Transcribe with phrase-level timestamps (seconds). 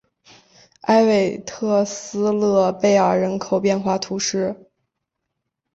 [0.81, 4.59] 埃韦特萨勒贝尔人口变化图示